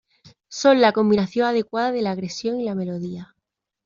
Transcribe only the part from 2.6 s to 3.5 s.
la melodía".